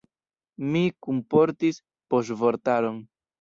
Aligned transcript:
Mi 0.75 0.81
kunportis 1.07 1.79
poŝvortaron. 2.15 2.99